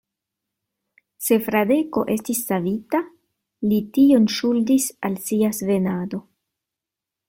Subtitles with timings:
[1.25, 3.03] Se Fradeko estis savita,
[3.69, 6.27] li tion ŝuldis al sia svenado.